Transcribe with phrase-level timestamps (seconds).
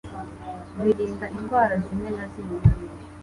[0.81, 2.59] Birinda indwara zimwe na zimwe